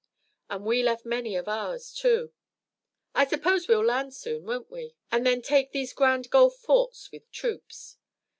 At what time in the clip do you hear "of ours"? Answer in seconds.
1.35-1.93